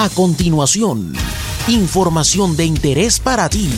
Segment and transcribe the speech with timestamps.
[0.00, 1.12] A continuación,
[1.66, 3.68] información de interés para ti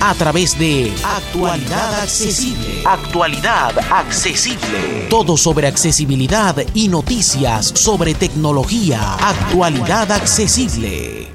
[0.00, 2.82] a través de Actualidad Accesible.
[2.84, 5.06] Actualidad Accesible.
[5.08, 9.14] Todo sobre accesibilidad y noticias sobre tecnología.
[9.20, 11.28] Actualidad Accesible.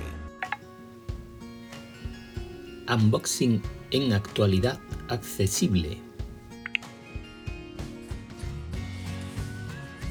[2.89, 6.01] Unboxing en Actualidad Accesible.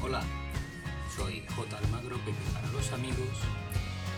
[0.03, 0.23] Hola,
[1.15, 1.77] soy J.
[1.77, 3.29] Almagro, Pepe para los amigos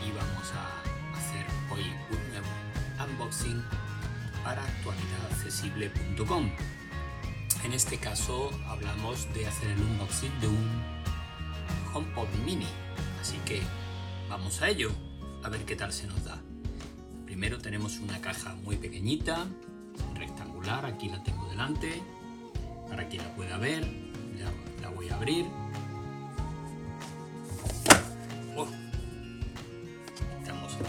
[0.05, 2.47] y vamos a hacer hoy un nuevo
[3.03, 3.63] unboxing
[4.43, 6.51] para actualidadaccesible.com.
[7.63, 10.81] En este caso hablamos de hacer el unboxing de un
[11.93, 12.67] HomePod mini,
[13.19, 13.61] así que
[14.29, 14.91] vamos a ello,
[15.43, 16.37] a ver qué tal se nos da.
[17.25, 19.47] Primero tenemos una caja muy pequeñita,
[20.13, 22.01] rectangular, aquí la tengo delante,
[22.87, 23.81] para quien la pueda ver,
[24.37, 24.51] la,
[24.81, 25.45] la voy a abrir.
[28.55, 28.84] Oh.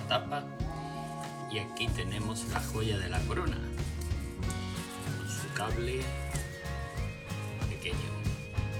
[0.08, 0.44] Tapa
[1.50, 6.00] y aquí tenemos la joya de la corona, con su cable
[7.68, 8.10] pequeño,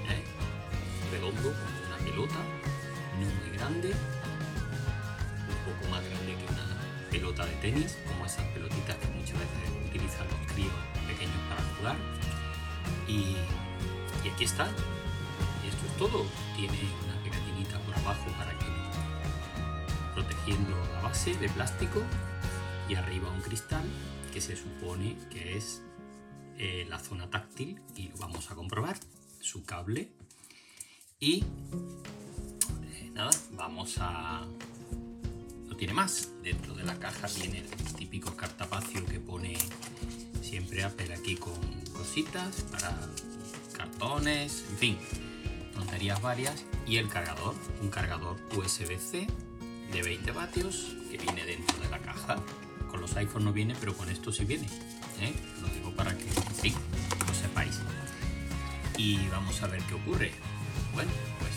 [0.08, 0.22] ¿eh?
[1.10, 2.34] redondo, como una pelota,
[3.18, 3.88] no muy grande,
[5.48, 6.66] un poco más grande que una
[7.10, 10.72] pelota de tenis, como esas pelotitas que muchas veces utilizan los críos
[11.06, 11.96] pequeños para jugar.
[13.08, 13.36] Y,
[14.28, 14.66] aquí está.
[15.64, 16.26] Y esto es todo.
[16.56, 18.55] Tiene una pegatinita por abajo para
[20.16, 22.02] protegiendo la base de plástico
[22.88, 23.84] y arriba un cristal
[24.32, 25.82] que se supone que es
[26.56, 28.96] eh, la zona táctil y lo vamos a comprobar.
[29.40, 30.08] Su cable
[31.20, 31.44] y
[32.82, 34.46] eh, nada, vamos a
[35.66, 36.30] no tiene más.
[36.42, 39.56] Dentro de la caja viene el típico cartapacio que pone
[40.40, 41.54] siempre Apple aquí con
[41.92, 42.98] cositas para
[43.76, 44.98] cartones, en fin,
[45.74, 46.64] tonterías varias.
[46.86, 49.26] Y el cargador, un cargador USB-C
[49.92, 52.36] de 20 vatios que viene dentro de la caja.
[52.90, 54.66] Con los iPhone no viene, pero con esto sí viene.
[55.20, 55.34] ¿eh?
[55.60, 56.74] Lo digo para que, fin,
[57.26, 57.80] lo sepáis.
[58.96, 60.32] Y vamos a ver qué ocurre.
[60.94, 61.52] Bueno, pues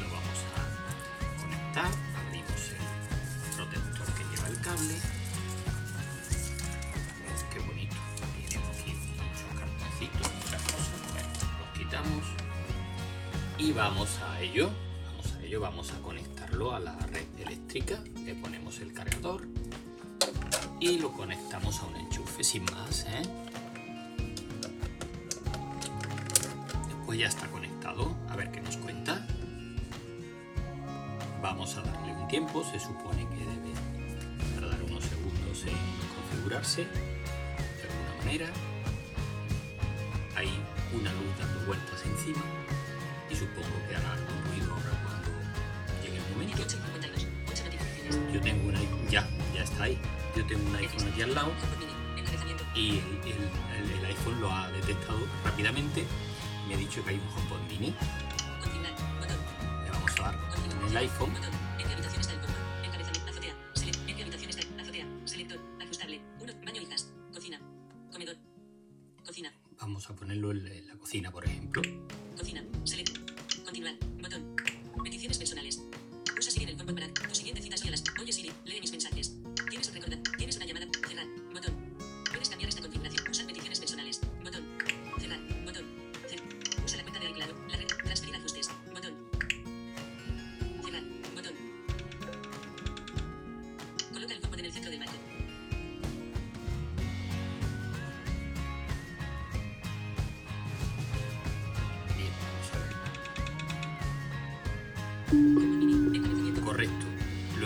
[0.00, 1.90] lo vamos a conectar.
[2.26, 4.94] Abrimos el protector que lleva el cable.
[7.22, 7.96] ¿Ves qué bonito?
[8.48, 10.90] Tiene aquí muchos cartoncitos, muchas cosas.
[11.58, 12.24] Los quitamos
[13.58, 14.70] y vamos a ello.
[15.06, 15.98] Vamos a ello, vamos a
[16.54, 18.02] conectarlo a la red eléctrica.
[18.24, 19.46] Le ponemos el cargador
[20.80, 23.06] y lo conectamos a un enchufe sin más.
[23.08, 23.22] ¿eh?
[26.88, 28.14] Después ya está conectado.
[28.28, 29.26] A ver qué nos cuenta.
[31.42, 32.64] Vamos a darle un tiempo.
[32.64, 33.72] Se supone que debe
[34.54, 35.76] tardar unos segundos en
[36.14, 38.46] configurarse de alguna manera.
[40.36, 40.50] Hay
[40.92, 42.42] una luz dando vueltas encima
[43.30, 44.83] y supongo que hará algún ruido
[48.32, 49.98] Yo tengo un iPhone, ya, ya está ahí.
[50.36, 51.52] Yo tengo un iPhone aquí al lado
[52.74, 52.98] y el,
[54.00, 56.04] el- iPhone lo ha detectado rápidamente.
[56.68, 57.94] Me ha dicho que hay un HomePod mini.
[59.84, 60.34] Le vamos a dar
[60.82, 61.32] en el iPhone.
[69.80, 71.82] Vamos a ponerlo en la- en la cocina, por ejemplo.
[72.36, 72.64] Cocina.
[72.84, 73.18] Select.
[73.64, 73.94] Continuar.
[74.20, 74.56] Botón.
[75.02, 75.80] Peticiones personales.
[76.44, 78.04] Usa Siri el combo para tu siguiente cita y a las.
[78.20, 79.32] Oye Siri, lee mis mensajes.
[79.70, 80.18] Tienes un recordar.
[80.36, 80.86] Tienes una llamada.
[81.08, 81.26] Cerrar.
[81.54, 81.72] Botón.
[82.30, 83.30] Puedes cambiar esta configuración.
[83.30, 84.20] Usar peticiones personales.
[84.42, 84.62] Botón.
[85.18, 85.40] Cerrar.
[85.64, 85.84] Botón.
[86.28, 87.70] Cer- Usa la cuenta de iCloud.
[87.70, 87.86] La red.
[88.04, 88.68] Transferir ajustes.
[88.92, 89.14] Botón.
[90.84, 91.02] Cerrar.
[91.34, 91.54] Botón.
[94.12, 95.14] Coloca el combo en el centro del marco.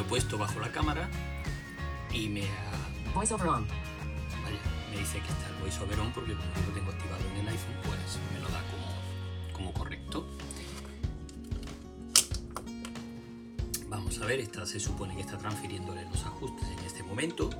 [0.08, 1.08] Puesto bajo la cámara
[2.12, 2.78] y me ha
[3.14, 3.66] Voiceover on.
[3.66, 4.58] Vaya,
[4.90, 7.48] me dice que está el voiceover on porque como yo lo tengo activado en el
[7.48, 10.26] iPhone, pues me lo da como, como correcto.
[13.88, 17.50] Vamos a ver, esta se supone que está transfiriéndole los ajustes en este momento.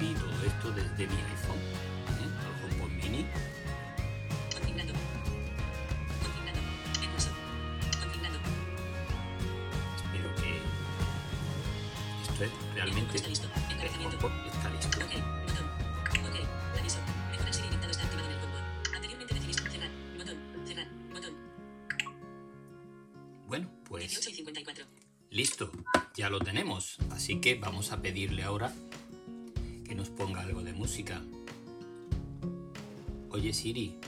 [0.00, 1.58] Y todo esto desde mi iPhone
[2.20, 2.28] ¿eh?
[2.40, 3.26] al HomePod mini.
[9.96, 10.50] Espero que
[12.22, 13.48] esto es realmente Está listo.
[13.70, 14.06] el.
[14.06, 14.98] HomePod está listo.
[14.98, 15.12] Ok,
[15.46, 15.66] botón.
[16.26, 16.36] Ok,
[16.78, 16.98] aviso.
[17.30, 18.58] Mejorar Siri dictado está activado en el combo.
[18.94, 19.90] Anteriormente decidiste cerrar.
[20.18, 20.66] Botón.
[20.66, 20.88] Cerrar.
[21.12, 21.34] Botón.
[23.84, 24.84] pues 18 y 54.
[25.30, 25.72] listo,
[26.14, 26.98] ya lo tenemos.
[27.10, 28.72] Así que vamos a pedirle ahora
[30.02, 31.22] nos ponga algo de música.
[33.30, 34.00] Oye Siri,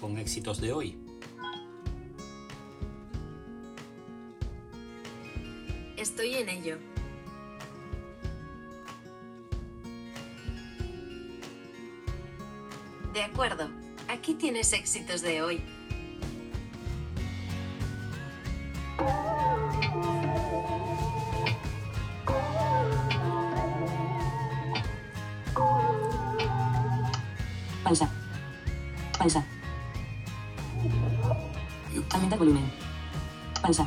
[0.00, 0.98] pon éxitos de hoy.
[5.96, 6.78] Estoy en ello.
[13.14, 13.70] De acuerdo.
[14.08, 15.75] Aquí tienes éxitos de hoy.
[27.86, 28.10] Pausa.
[29.16, 29.44] Pausa.
[32.10, 32.64] Aumentar volumen.
[33.62, 33.86] Pausa.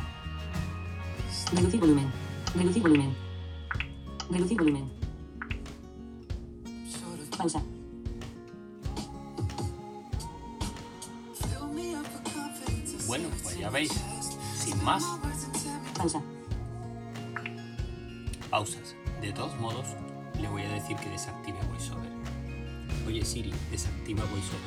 [1.52, 2.10] Reducir volumen.
[2.54, 3.14] Reducir volumen.
[4.30, 4.90] Reducir volumen.
[7.36, 7.62] Pausa.
[13.06, 13.92] Bueno, pues ya veis,
[14.56, 15.04] sin más,
[15.98, 16.22] Pausa.
[18.48, 18.96] pausas.
[19.20, 19.88] De todos modos,
[20.40, 22.29] le voy a decir que desactive VoiceOver.
[23.06, 24.60] Oye Siri, desactiva VoiceOver.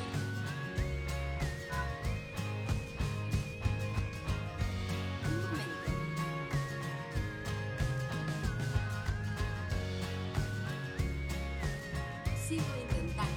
[12.48, 13.32] Sigo intentando.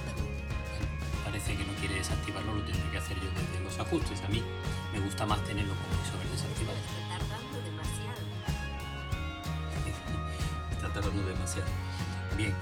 [1.23, 4.21] Parece que no quiere desactivarlo, lo tendré que hacer yo desde los ajustes.
[4.23, 4.43] A mí
[4.91, 6.77] me gusta más tenerlo con VoiceOver desactivado.
[6.77, 8.21] Está tardando demasiado.
[10.71, 11.69] Está tardando demasiado.
[12.35, 12.53] Bien,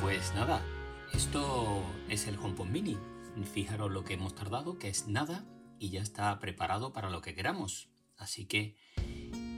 [0.00, 0.62] pues nada,
[1.12, 2.98] esto es el HomePod Mini.
[3.52, 5.44] Fijaros lo que hemos tardado, que es nada,
[5.78, 7.88] y ya está preparado para lo que queramos.
[8.16, 8.76] Así que,